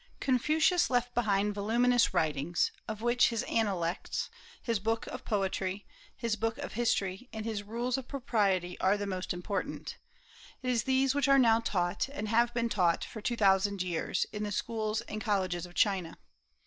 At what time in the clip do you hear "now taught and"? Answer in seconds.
11.37-12.29